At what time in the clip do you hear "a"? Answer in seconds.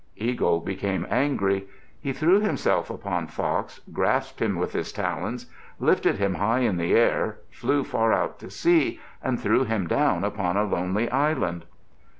10.57-10.63